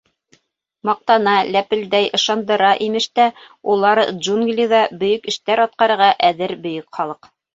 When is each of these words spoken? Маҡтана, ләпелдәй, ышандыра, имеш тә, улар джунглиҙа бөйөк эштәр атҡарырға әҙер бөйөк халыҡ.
Маҡтана, 0.89 1.33
ләпелдәй, 1.55 2.07
ышандыра, 2.19 2.71
имеш 2.87 3.07
тә, 3.19 3.27
улар 3.75 4.03
джунглиҙа 4.13 4.81
бөйөк 5.05 5.31
эштәр 5.35 5.65
атҡарырға 5.69 6.11
әҙер 6.31 6.57
бөйөк 6.67 7.01
халыҡ. 7.01 7.33